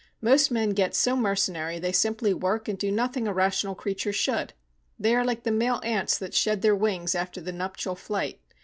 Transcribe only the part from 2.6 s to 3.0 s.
and do